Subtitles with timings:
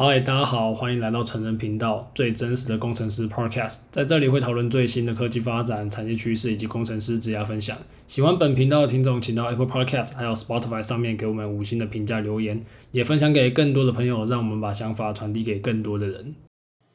[0.00, 7.76] 嗨，大家好，欢迎来到成人频道最真实的工程师 Podcast，在这里会讨论最新的科技发展、产业趋势以及工程师职业分享。
[8.06, 16.36] 喜欢本频道的听众，请到 Apple Podcast 还有 Spotify 上面给我们五星的评价留言，也分享给更多的朋友，让我们把想法传递给更多的人。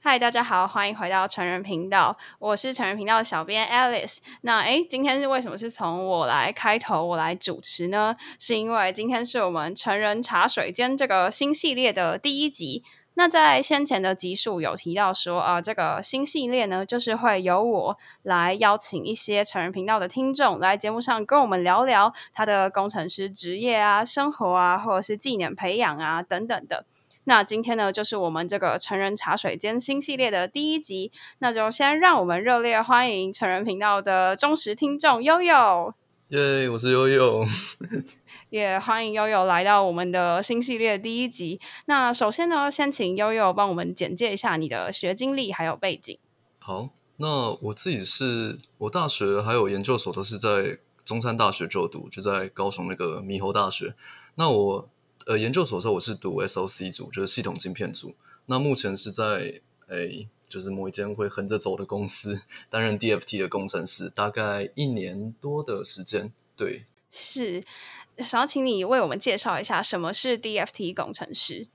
[0.06, 4.18] 嗨，大家好，欢迎回到成人频道，我是成人频道的小编 Alice。
[4.42, 8.13] 那诶，今天是为什么是从我来开头，我来主持呢？
[8.38, 12.84] 是因为今天是我们成人茶水间这个新系列的第一集。
[13.16, 26.85] 那在先前的集数有提到说，啊、呃，这个新系列呢，就是会由我来邀请一些成人频道的听众来节目上跟我们聊聊他的工程师职业啊、生活啊，或者是技能培养啊等等的。
[27.26, 35.93] 那今天呢，就是我们这个成人茶水间新系列的第一集，那就先让我们热烈欢迎成人频道的忠实听众悠悠。
[36.30, 37.45] 耶，我是悠悠。
[38.49, 41.60] 也、yeah, 欢迎悠悠来到我们的新系列第一集。
[41.85, 46.18] 那首先呢，先请悠悠帮我们简介一下你的学经历还有背景。
[46.60, 53.96] 好，那我自己是我大学还有研究所都是在中山大学就读，就在高雄那个猕猴大学。
[54.35, 54.90] 那我。
[55.26, 58.13] 呃，研究所的时候我是读 SOC 组，就是系统晶片组。
[58.48, 66.31] 那目前是在诶，就是某一间会横着走的公司担任 DFT 的工程师，大概一年多的时间。
[66.56, 67.63] 对，是
[68.19, 71.68] 想要请你为我们介绍一下什么是 DFT 工程师。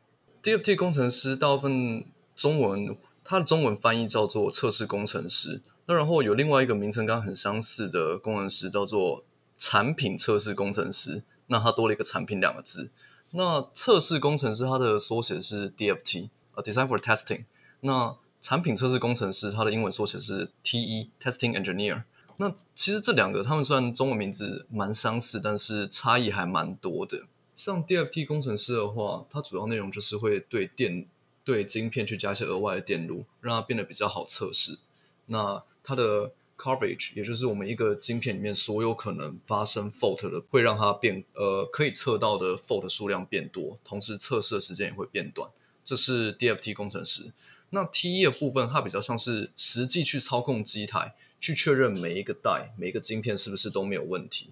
[0.44, 2.04] DFT 工程师大部分
[2.36, 5.62] 中文，它的中文翻译叫做测试工程师。
[5.86, 9.24] 那然后有另外一个名称，刚刚很相似的工程师叫做
[9.56, 11.24] 产品测试工程师。
[11.48, 12.92] 那它多了一个产品两个字。
[13.32, 17.46] 那测试工程师它的缩写是 DFT，呃，Design for Testing。
[17.80, 22.04] 那产品测试工程师它的英文缩写是 TE，Testing Engineer。
[22.36, 27.24] 那其实这两个他们虽然中文名字蛮相似，但是差异还蛮多的。
[27.56, 31.06] 像 DFT 工程师的话，它主要内容就是会对电
[31.44, 34.78] 对晶片去加一些额外的电路，让它变得比较好测试。
[35.26, 45.50] 那它的 Coverage，也就是我们一个晶片里面所有可能发生 fault 的，会让它变呃可以测到的 fault 数量变多，同时测试的时间也会变短。
[45.82, 47.32] 这是 DFT 工程师。
[47.70, 54.50] 那 TE 的部分，它比较像是实际去操控机台，去确认每一个带、每一个晶片是不是都没有问题。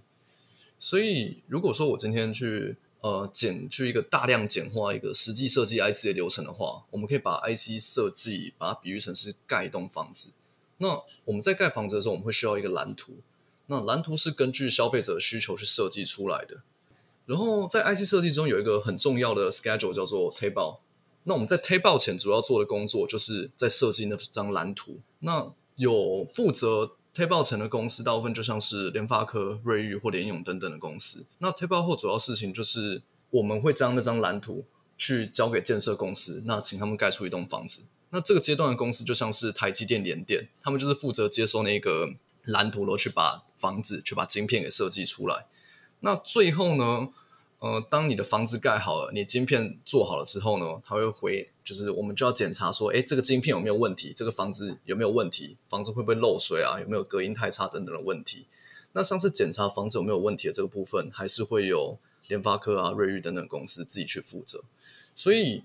[0.79, 10.33] 所以，如果说我今天去呃简去一个大量简化一个实际设计 IC 的流程的话，我们可以把 IC 设计把它比喻成是盖一栋房子。
[10.77, 13.15] 那我们在盖房子的时候，我们会需要一个蓝图。
[13.69, 16.61] 那蓝图是根据消费者的需求去设计出来的。
[17.25, 20.81] 然后在 IC 设计中有一个很重要的 schedule 叫做 table。
[21.29, 25.01] 那我们在 tape out 前主要做的工作就是在设计那张蓝图。
[25.19, 31.27] 那有负责 tape out 前的公司，大部分就像是联发科、瑞昱或联咏等等的公司。
[31.39, 34.65] 那 tape out 后主要事情就是我们会将那张蓝图
[34.97, 37.87] 去交给建设公司，那请他们盖出一栋房子。
[38.11, 42.09] 那这个阶段的公司就像是台积电、联电，他们就是负责接收那个
[42.45, 45.47] 蓝图，然后去把房子、去把晶片给设计出来。
[46.01, 47.09] 那最后呢，
[47.67, 54.13] 呃，当你的房子盖好了，你晶片做好了之后呢，他会回，就是我们就要检查说，诶，这个晶片有没有问题？
[54.15, 55.57] 这个房子有没有问题？
[55.69, 56.79] 房子会不会漏水啊？
[56.81, 58.47] 有没有隔音太差等等的问题？
[58.93, 64.63] 那像是检查房子有没有问题的这个部分，还是会有联发科啊、瑞昱等等公司自己去负责。
[65.15, 65.65] 所以。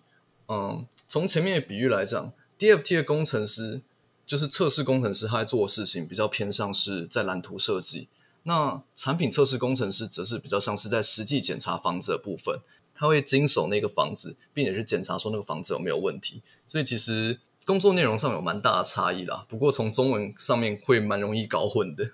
[0.54, 3.82] 嗯，从前面的比喻来讲，DFT 的工程师
[4.26, 8.10] 就是测试工程师，他在做的事情比较偏向是在蓝图设计。
[8.44, 12.60] 那产品测试工程师则是比较像是在实际检查房子的部分，
[12.94, 16.42] 他会经手那个房子，并且去检查说那个房子有没有问题。
[16.66, 19.46] 所以其实工作内容上有蛮大的差异啦。
[19.48, 22.12] 不过从中文上面会蛮容易搞混的。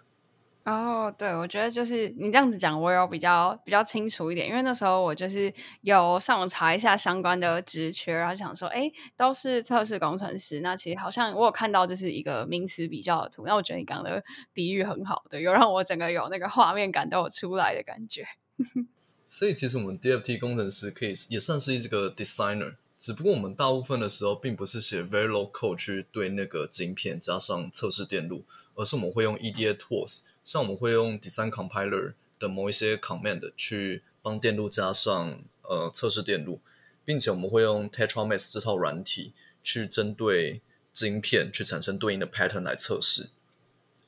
[0.69, 18.27] 哦对，我觉得就是你这样子讲，我有比较比较清楚一点，因为那时候我就是有上网查一下相关的职缺，然后想说，哎，都是测试工程师，那其实好像我有看到就是一个名词比较的图，那我觉得你刚的比喻很好的，有让我整个有那个画面感都有出来的感觉。
[19.25, 28.43] 所以其实我们 DFT 工程师可以也算是一个 designer，只不过我们大部分的时候并不是写 Verilog code 去对那个晶片加上测试电路，
[28.75, 30.23] 而是我们会用 EDA tools。
[30.47, 36.61] 像我们会用 Design Compiler 的某一些 command 去帮电路加上呃测试电路，
[37.03, 40.61] 并且我们会用 Tetramax 这套软体去针对
[40.93, 43.31] 晶片去产生对应的 pattern 来测试。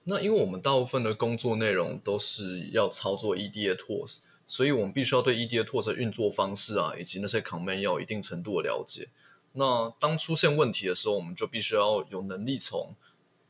[0.06, 9.09] 那因为我们大部分的工作内容都是要操作 EDA tools，所以我们必须要对 EDA tools 的运作方式啊，以及那些 command 要有一定程度的了解。
[9.51, 12.95] 那当出现问题的时候，我们就必须要有能力从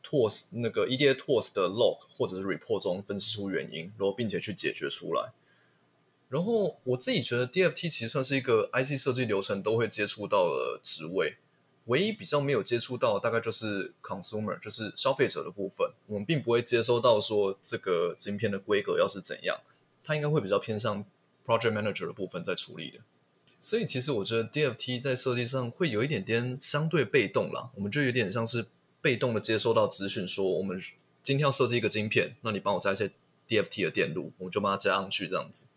[0.04, 5.32] tools 那个 EDA tools 的 log 或者是 report 中分析出原因，然后并且去解决出来。
[6.30, 11.38] 然后我自己觉得 DFT 其实算是一个 IC 设计流程都会接触到的职位，
[11.86, 15.92] 唯一比较没有接触到大概就是 consumer，就是消费者的部分。
[16.06, 19.60] 我们并不会接收到说这个晶片的规格要是怎样，
[20.04, 21.04] 它应该会比较偏向
[21.46, 23.00] project manager 的部分在处理的。
[23.60, 28.68] 所以其实我觉得 DFT 在设计上会有一点点相对被动啦，我们就有点像是
[29.02, 30.80] 被动的接收到资讯，说我们
[31.22, 33.12] 今天要设计一个晶片，那你帮我加一些
[33.48, 35.68] DFT 的电路，我就把它加上去这样子。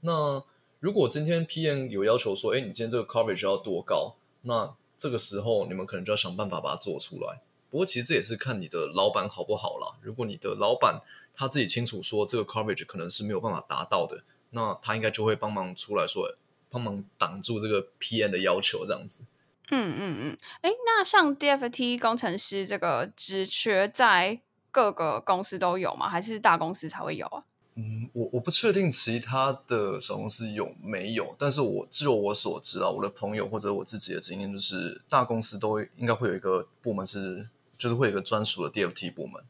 [0.00, 0.42] 那
[0.78, 4.16] 如果今天 PM 有要求说，哎，你今天这个 coverage 要多高？
[4.42, 7.42] 那这个时候你们可能就要想办法把它做出来。
[7.70, 9.98] 不过其实这也是看你的老板好不好啦。
[10.02, 11.02] 如果你的老板
[11.34, 16.34] 他自己清楚说这个 coverage 可能是没有办法达到的，那他应该就会帮忙出来说，
[16.70, 19.24] 帮忙挡住这个 PM 的要求这样子。
[19.70, 20.38] 嗯嗯嗯。
[20.60, 24.40] 哎，那像 DFT 工程师这个职缺在
[24.70, 26.08] 各个公司都有吗？
[26.08, 27.44] 还是大公司才会有啊？
[27.76, 39.42] 嗯，我我不确定其他的小公司有没有，但是我就我所知啊，我的朋友或者我自己的经验就是，大公司都应该会有一个部门是，就是会有一个专属的 DFT 部门。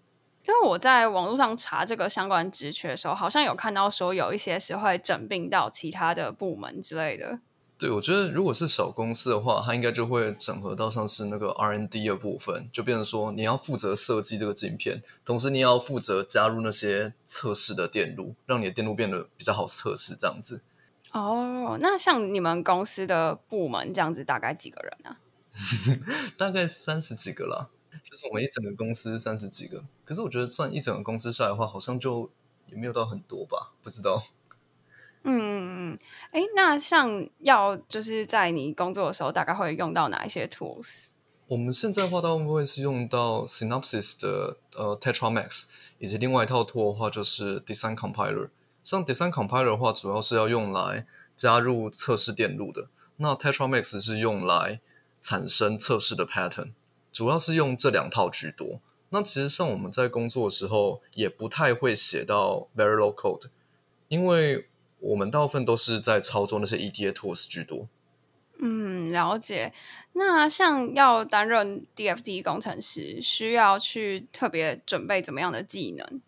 [0.47, 7.41] 因为我在网络上查这个相关职缺的时候，好像有看到说有一些是会整并到其他的部门之类的。
[7.81, 20.63] 对，我觉得如果是小公司的话，它应该就会整合到像是那个 R&D 的部分，就变成说你要负责设计这个晶片，同时你要负责加入那些测试的电路，让你的电路变得比较好测试，这样子。
[21.13, 25.17] 哦，那像你们公司的部门这样子，大概几个人啊？
[26.37, 27.71] 大概三十几个啦，
[28.05, 29.83] 就是我们一整个公司三十几个。
[30.05, 32.31] 可是我觉得算一整个公司下来的话，好像就
[32.67, 34.23] 也没有到很多吧，不知道。
[35.25, 35.99] 嗯嗯嗯，
[36.31, 41.09] 哎，那像要就是在你工作的时候，大概会用到哪一些 tools？
[41.49, 45.69] 我们现在的话，大部分会是用到 Synopsys 的呃 TetraMax，
[45.99, 48.51] 以及另外一套 tool 的话就是 Design Compiler。
[48.83, 51.07] 像 Design Compiler 的话，主要是要用来
[51.37, 52.85] 加入测试电路的；
[53.17, 54.81] 那 TetraMax 是用来
[55.21, 56.73] 产生测试的 pattern，
[57.13, 58.81] 主要是用这两套居多。
[59.11, 63.49] 那其实像我们在工作的时候，也不太会写到 Verilog code，
[64.09, 64.70] 因为
[65.01, 67.89] 我们大部分都是在操作那些 EDA tools 居多。
[68.63, 69.73] 嗯，了解。
[70.13, 76.21] 那像要担任 DFT 工程师，需要去特别准备怎么样的技能？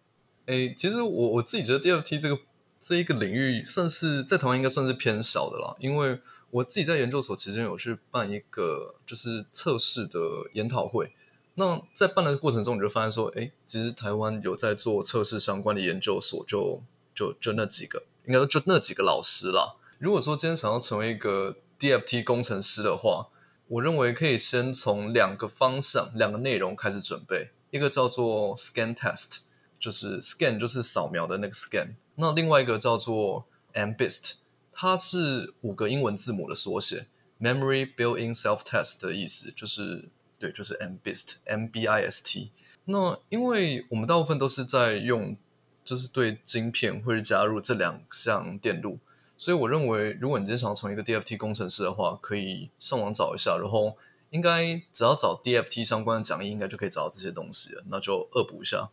[0.47, 2.39] 诶，其实我我自己觉得 DFT 这个
[2.81, 5.77] 这一个领域，算是在台湾应该算是偏小的啦。
[5.79, 6.21] 因为
[6.51, 10.19] 我自己在研究所期间有去办一个就是测试的
[10.55, 11.13] 研讨会。
[11.57, 16.83] 那在办的过程中，你就发现说，诶，其实台湾有在做测试相关的研究所就，
[17.15, 18.05] 就就就那几个。
[18.27, 19.77] 应该说就那几个老师啦。
[19.99, 23.29] 如果说今天想要成为一个 DFT 工程师的话，
[23.69, 27.51] 我认为可以先从两个方向、两个内容开始准备。
[27.71, 29.39] 一个叫做 Scan Test，
[29.81, 31.95] 就是 Scan 就是扫描的那个 Scan。
[32.17, 34.33] 那另外一个叫做 MBIST，
[34.73, 37.07] 它是五个英文字母的缩写
[37.41, 42.51] ，Memory Built-in Self-Test 的意思，就是对，就是 MBIST，M-B-I-S-T。
[42.85, 45.37] 那因为我们大部分都是在用。
[45.85, 48.99] 就是对晶片会加入这两项电路，
[49.37, 53.97] 所以我认为，如果你今天想要成为一个 DFT 工程师的话，可以上网找一下，然后
[54.31, 57.83] 应该只要找 DFT 相关的讲义，应该就可以找到这些东西了。
[57.89, 58.91] 那就恶补一下，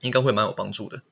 [0.00, 1.02] 应该会蛮有帮助的。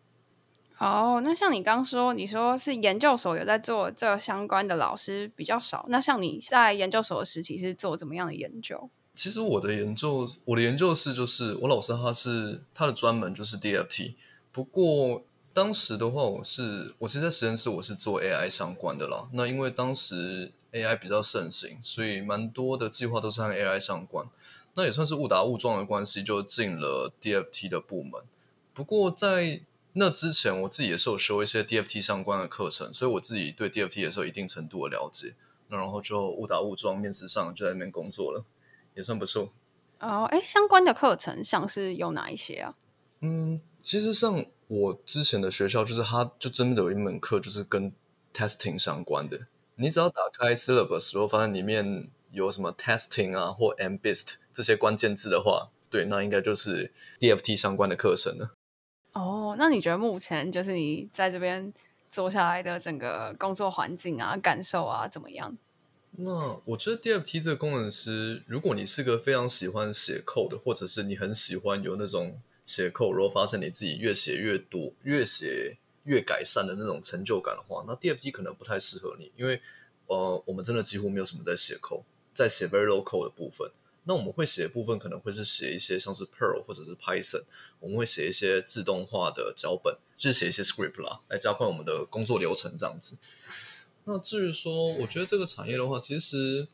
[0.79, 8.91] 哦，那像你刚说，你说是研究所有在做这相关的老师比较少，那像你在研究所的时期是做怎么样的研究？
[9.15, 14.15] 其实我的研究，我的研究室就是我老师他是他的专门就是 DFT。
[14.53, 19.29] 不过当时的话，我是我其实在实验室我是做 AI 相关的啦。
[19.33, 24.27] 那因为当时 AI 比较盛行，所以蛮多的计划都是和 AI 相关。
[24.75, 28.23] 那也算是误打误撞的关系，就进了 DFT 的部门。
[28.73, 29.61] 不过在
[29.95, 35.35] 那之前，我自己也是有修一些 DFT 相关的课程，所以我自己对 DFT 也是有一定程度的了解。
[35.69, 38.45] 那然后就误打误撞，面试上就在那边工作了，
[38.95, 39.53] 也算不错。
[40.01, 42.75] 哦，哎，相关的课程像是有哪一些啊？
[43.21, 43.61] 嗯。
[43.83, 47.93] 其实像我之前的学校，就是它就真的有一门课，就是跟
[48.33, 49.47] testing 相关的。
[49.75, 58.53] 你只要打开 syllabus，然后发现里面有什么 testing 啊或 MBIST 这些关键字的话，对，那应该就是 DFT 相关的课程了。
[59.15, 61.75] 哦，那你觉得目前就是你在这边
[62.11, 65.59] 做下来的整个工作环境啊、感受啊怎么样？
[66.13, 72.41] 那我觉得 DFT 这个工程师，如果你是个非常喜欢写 code 的，或者是你很喜欢有那种。
[72.65, 79.61] 写 code，如果发现你自己越写越多，越写越改善的那种成就感的话，那 DFT 可能不太适合你，因为
[80.07, 82.03] 呃，我们真的几乎没有什么在写 code，
[82.35, 83.71] 在写 Verilog code 的部分。
[84.05, 87.45] 那我们会写的部分可能会是写一些像是 Perl 或者是 Python，
[87.79, 93.17] 我们会写一些自动化的脚本，就是写一些 script 啦，来加快我们的工作流程这样子。
[94.05, 96.67] 那至于说，我觉得这个产业的话，其实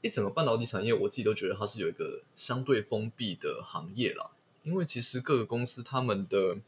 [0.00, 4.28] 一整个半导体产业，我自己都觉得它是有一个相对封闭的行业啦，
[4.62, 6.60] 因为其实各个公司他们的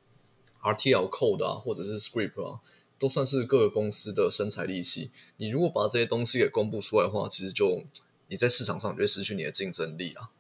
[0.63, 2.61] RTL code 啊，或者是 script 啊，
[2.99, 5.11] 都算是各个公司的生财利器。
[5.37, 7.85] 你如果把这些东西给公布出来的话，其实就
[8.29, 10.31] 你在市场上就会失去你的竞争力啊。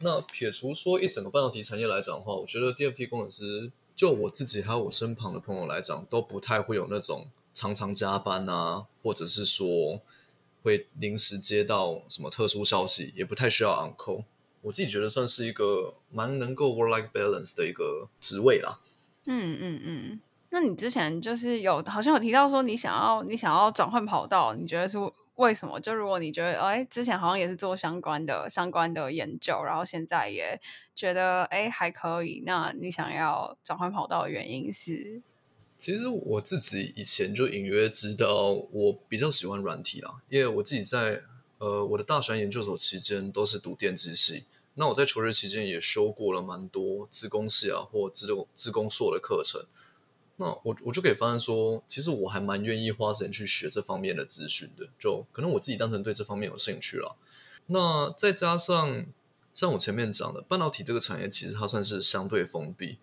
[0.00, 10.00] 那撇除说一整个半导体产业来讲的话，我觉得 DFT 工程师，就我自己还有我身旁的朋友来讲，都不太会有那种常常加班啊，或者是说
[10.62, 14.24] 会临时接到什么特殊消息，也不太需要 uncle。
[14.62, 18.80] 我自己觉得算是一个蛮能够 work-life balance 的一个职位啦。
[19.26, 20.20] 嗯嗯嗯。
[20.50, 24.98] 那你之前就是有好像有提到说你想要你想要转换跑道，你觉得是？
[25.38, 25.78] 为什么？
[25.78, 30.60] 就如果你觉得，哎，之前好像也是做相关的相关的研究，然后现在也
[30.96, 32.42] 觉得，哎，还可以。
[32.44, 35.22] 那你想要转换跑道的原因是？
[35.76, 41.22] 其实我自己以前就隐约知道，我比较喜欢软体啦，因为我自己在
[41.58, 49.64] 呃我的大学研究所期间都是读电机系，那我在求学期间也修过了蛮多资工系啊或资工资工硕的课程。
[50.36, 57.16] 那我我就可以发现说，其实我还蛮愿意花时间去学这方面的资讯的，就可能我自己单纯对这方面有兴趣了。
[57.66, 59.06] 那再加上
[59.52, 62.98] 像我前面讲的，半导体这个产业其实它算是相对封闭，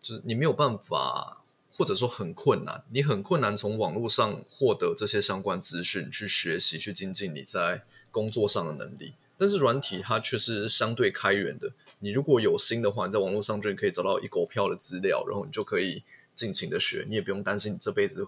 [0.00, 1.43] 就是你没有办法，
[1.76, 9.14] 或者说很困难，你很困难从网络上获得这些相关资讯去学习、去精进你在工作上的能力。
[9.36, 16.02] 但是软体它却是相对开源的，你如果有心的话，你在网络上就可以找到一狗票的资料，然后你就可以。
[16.36, 18.26] 尽情的学，你也不用担心你这辈子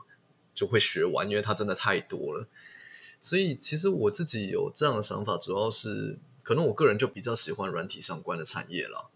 [0.54, 2.46] 就会学完，因为它真的太多了。
[3.20, 9.06] 所以其实我自己有这样的想法，主要是可能我个人就比较喜欢软体相关的产业啦。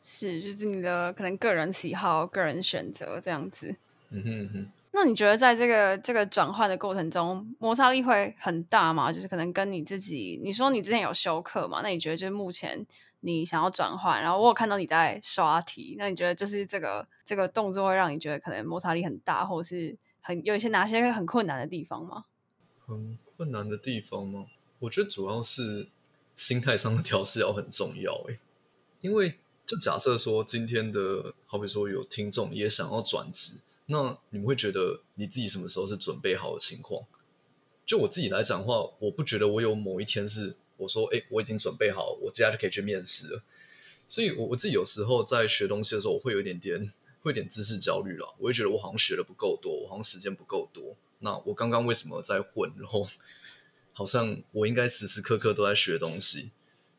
[0.00, 3.76] 是，就是你的可能个人喜好、个人选择这样子。
[4.10, 4.72] 嗯哼嗯哼。
[4.92, 9.12] 那你觉得在这个这个转换的过程中，摩擦力会很大吗？
[9.12, 11.80] 就是可能跟你自己，你说你之前有休课嘛？
[11.82, 12.86] 那你觉得就是目前？
[13.20, 22.26] 你想要转换，然后我有看到你在刷题，那你觉得就是这个这个动作会让你觉得可能摩擦力很大，或是很有一些哪些很困难的地方吗？
[22.86, 24.46] 很困难的地方吗？
[24.78, 25.88] 我觉得主要是
[26.36, 28.38] 心态上的调试要很重要诶，
[29.00, 29.38] 因为
[29.68, 37.04] 就假设说今天的好比说有听众也想要转职，那你们会觉得你自己什么时候是准备好的情况？
[37.86, 40.56] 就我自己来讲的话，我不觉得我有某一天是。
[40.78, 43.42] 我说：“哎，我已经准备好，我接下来就可以去面试了。
[44.06, 46.88] 所以我，我自己有时候在学东西的时候，我会有一点点，
[47.20, 48.32] 会有点知识焦虑了。
[48.38, 50.94] 我会觉得我好像学的不够多，我好像时间不够多。
[51.18, 52.72] 那我刚刚为什么在混？
[52.78, 53.08] 然后
[53.92, 56.52] 好像我应该时时刻刻都在学东西。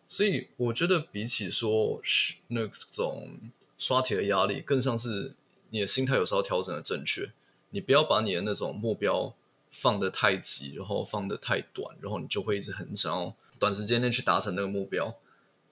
[0.09, 2.01] 所以，我觉得比起说
[2.47, 5.35] 那种刷题的压力，更像是
[5.69, 7.31] 你的心态有时候调整的正确。
[7.69, 9.35] 你不要把你的那种目标
[9.69, 15.15] 放得太急，然后放得太短，然后你就会一直很想要。”短时间内去达成那个目标，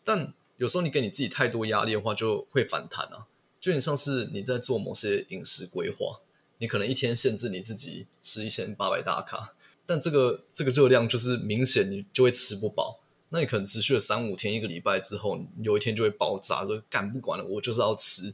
[0.04, 3.26] 但有时候你给你自己太多压力的话，就会反弹啊。
[3.62, 6.20] 就很像是你在做某些饮食规划，
[6.58, 13.00] 你可能一天限制你自己吃一千八百大卡，但这个这个热量就是明显你就会吃不饱。
[13.30, 18.34] 那你可能持续了三五天、一个礼拜之后，有一天就会爆炸，说干不管了，我就是要吃。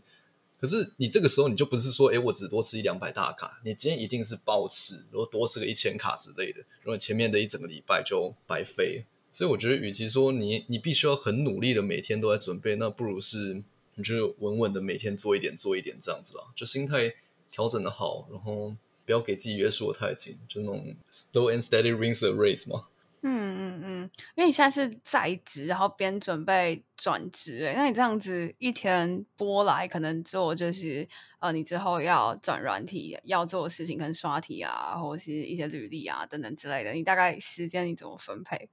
[0.59, 9.03] 可是你这个时候你就不是说，哎，我只多吃一两百大卡，你今天一定是暴吃，然后多吃个一千卡之类的，然后前面的一整个礼拜就白费。
[9.33, 13.63] 所以我觉得，与其说你你必须要很努力的每天都在准备，那不如是
[13.95, 17.13] 你就稳稳的每天做一点做一点这样子啊，就心态
[17.51, 22.83] 调整的好，然后不要给自己约束的太紧，就那种 slow and steady wins the race 嘛。
[23.25, 31.08] 嗯嗯嗯，因为你现在是在职，然后边准备转职，哎，那你这样子一天播来可能做就是
[31.39, 38.70] 呃，你之后要转软体要做的事情，跟刷题啊，或者是一些履历啊等等之类的，你大概时间你怎么分配？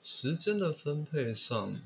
[0.00, 1.76] 时间的分配上，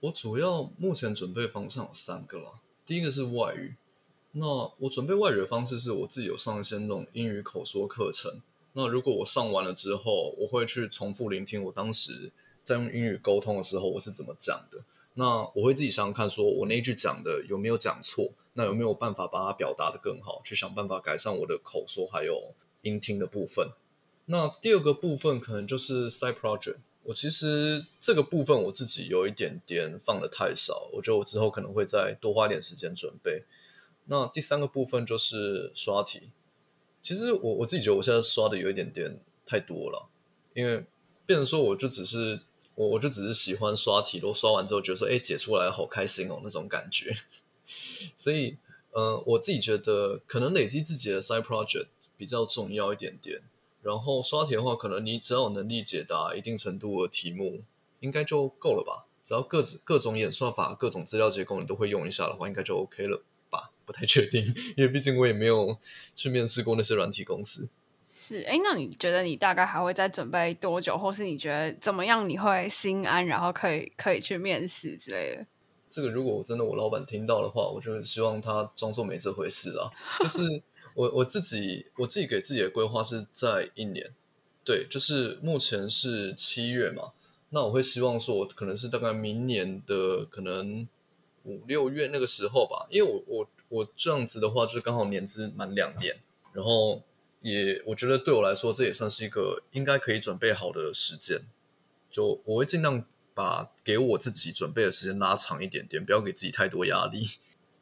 [0.00, 2.60] 我主要目前准备方向有三个啦。
[2.84, 3.76] 第一个是外语，
[4.32, 4.44] 那
[4.78, 8.42] 我准备外语的方式是我自己有上一些那种英语口说课程。
[8.78, 12.30] 那如果我上完了之后，我会去重复聆听我当时
[12.62, 14.84] 在用英语沟通的时候我是怎么讲的。
[15.14, 22.52] 那我会自己想想看，说我那一句讲的有没有讲错，那有没有办法把它表达得更好，去想办法改善我的口说还有
[22.82, 23.70] 音听的部分。
[24.26, 26.76] 那第二个部分可能就是 side project。
[27.04, 33.44] 我其实这个部分我自己有一点点放得太少，我觉得我之后可能会再多花点时间准备。
[34.04, 36.28] 那第三个部分就是刷题，
[37.06, 40.08] 其实我我自己觉得我现在刷的有一点点太多了，
[40.54, 40.84] 因为
[41.24, 42.40] 变成说我就只是
[42.74, 47.16] 我我就只是喜欢刷题，然后刷完之后觉得说，哎，解出来好开心哦，那种感觉。
[48.16, 48.56] 所以，
[48.90, 51.86] 呃，我自己觉得可能累积自己的 side project
[52.16, 53.40] 比较重要一点点。
[53.82, 57.62] 然后刷题的话，可能你只要有能力解答一定程度的题目，
[58.00, 59.06] 应该就够了吧？
[59.22, 63.22] 只要各各种演算法、各种资料结构你都会用一下的话，应该就 OK 了？
[63.86, 64.44] 不太确定，
[64.76, 65.78] 因为毕竟我也没有
[66.14, 67.70] 去面试过那些软体公司。
[68.08, 75.46] 是，哎，那你觉得你大概还会再准备多久，或是你觉得怎么样你会心安，然后可以可以去面试之类的？
[75.88, 79.88] 这个如果我真的我老板听到的话，我就希望他装作没这回事啊。
[80.18, 80.42] 就是
[80.94, 84.12] 我我自己我自己给自己的规划是在一年，
[84.64, 87.12] 对，就是目前是七月嘛，
[87.50, 90.88] 那我会希望说，我可能是大概明年的可能
[91.44, 96.16] 五六月那个时候吧，因为我我我这样子的话，就是刚好年资满两年，
[96.52, 97.02] 然后。
[97.42, 101.42] 也，我觉得对我来说，这也算是一个应该可以准备好的时间。
[102.10, 103.04] 就我会尽量
[103.34, 107.28] 把给我自己准备的时间拉长一点点，不要给自己太多压力。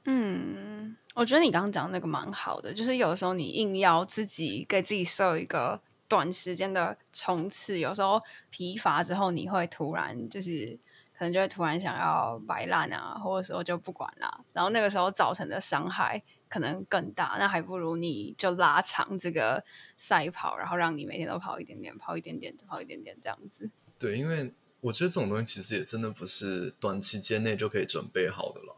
[0.04, 10.78] 嗯，我觉得你刚刚讲那个蛮好的，就是有时候你硬要自己给自己设一个短时间的冲刺，有时候疲乏之后，你会突然就是
[11.18, 16.22] 可能就会突然想要摆烂啊，或者说就不管啦，然后那个时候造成的伤害。
[16.46, 19.64] 可能更大，那还不如你就拉长这个
[19.96, 23.68] 赛跑，然后让你每天都跑一点点，跑一点点，跑一点点这样子。
[23.98, 28.76] 对，因为我觉得这种东西其实也真的不是短期间内就可以准备好的了。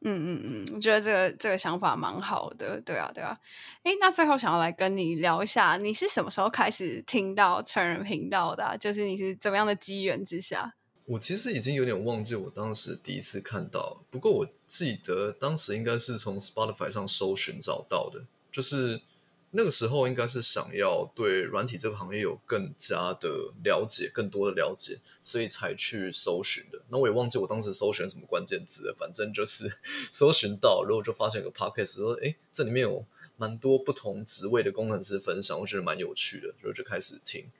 [0.00, 2.80] 嗯嗯嗯，我觉得这个这个想法蛮好的。
[2.80, 3.38] 对啊对啊。
[3.82, 8.74] 哎，那最后想要来跟你聊一下，你是什么时候开始听到成人频道的啊？
[8.78, 10.72] 就是你是怎么样的机缘之下？
[11.10, 19.02] 我其实已经有点忘记我当时第一次看到，不过我记得当时应该是从 Spotify 上搜寻找到的，就是
[19.50, 26.80] 那个时候应该是想要对软体这个行业有更加的了解，更多的了解，所以才去搜寻的。
[26.90, 29.68] 那我也忘记我当时搜寻什么关键字了，反正就是
[30.12, 33.04] 搜寻到，然后就发现有个 Podcast 说，哎，这里面有
[33.36, 37.50] 蛮多不同职位的工程师分享，我觉得蛮有趣的，然后就开始听。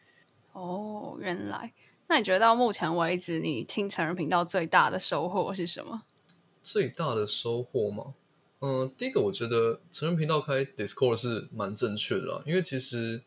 [0.52, 1.72] 哦，原来。
[2.10, 6.02] 那你觉得到目前为止，你听成人频道最大的收获是什么？
[6.60, 8.14] 最大的收获吗？
[8.58, 13.22] 嗯、第一个我觉得成人频道开 Discord 是蛮正确的啦，因为其实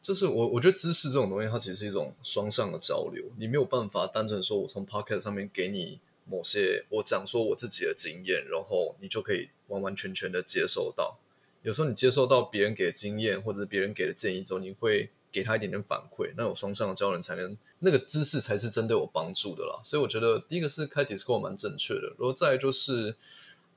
[0.00, 11.18] 就是我我觉得知识这种东西，它其实是一种双向的交流，你没有办法单纯说我从 Pocket 上面给你某些我讲说我自己的经验，然后你就可以完完全全的接受到。
[11.62, 15.10] 有时候你接受到别人给的经验或者别人给的建议之后，你会。
[15.30, 19.80] 给他一点点反馈，那有双向的交流才能那个知识才是真对我帮助的啦。
[19.84, 23.14] 所以我觉得第一个是开 Discord 蛮正确的，然后再来就是，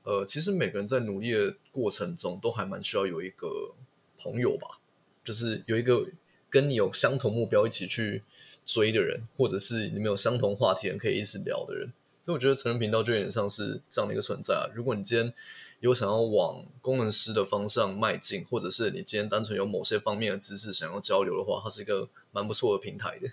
[0.04, 3.74] 呃，其实每个人在努力的过程中都还蛮需要有一个
[4.18, 4.78] 朋友吧，
[5.24, 6.06] 就是有一个
[6.48, 8.22] 跟你有相同目标一起去
[8.64, 11.92] 追的人，或者是你们有相同话题人可以一直聊的人。
[12.24, 14.70] 所以我觉得成人频道就有点像是这样的一个存在啊。
[14.74, 15.34] 如果你今天
[15.82, 23.28] 有想要往功能师的方向迈进，或者是你今天单纯有某些方面的知识想要交流的话，它是一个蛮不错的平台的。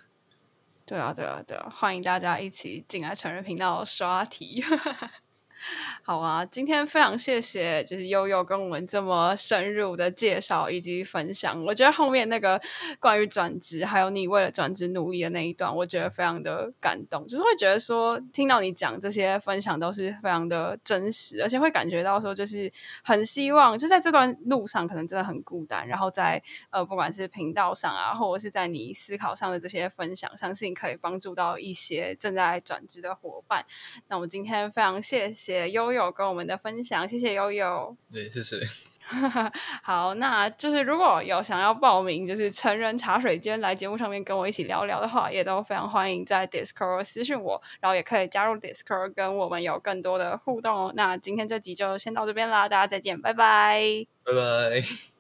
[0.84, 4.64] 对啊，对啊，对啊，欢迎大家一起进来成人频道刷题。
[6.04, 11.64] 好啊，今天非常谢谢，就是悠悠跟我们这么深入的介绍以及分享。
[11.66, 12.60] 我觉得后面那个
[13.00, 17.28] 关于转职，还有你为了转职努力的那一段，我觉得非常的感动。
[17.28, 22.72] 就是会觉得说，听到你讲这些分享都是非常的真实，而且会感觉到说，就是
[23.04, 25.88] 很希望就在这段路上，可能真的很孤单。
[25.88, 33.66] 然后在呃，不管是频道上啊，或者是在你思考上的这些分享，相信可以帮助到一些正在转职的伙伴。
[34.08, 35.49] 那我今天非常谢谢。
[35.50, 37.98] 谢谢悠悠跟我们的分享，谢谢悠悠。
[38.14, 38.56] 对，谢谢。
[39.82, 50.94] 好，那就是如果有想要报名，就是成人茶水间来节目上面跟我一起聊聊的话，也都非常欢迎在 Discord 私信我，然后也可以加入 Discord 跟我们有更多的互动哦。
[50.96, 55.16] 那今天这集就先到这边啦，大家再见，拜拜，拜拜。